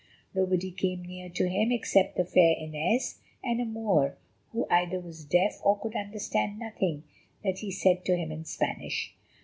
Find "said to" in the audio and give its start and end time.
7.69-8.17